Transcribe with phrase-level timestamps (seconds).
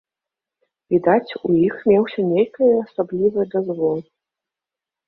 [0.93, 3.99] Відаць, у іх меўся нейкае асаблівае дазвол.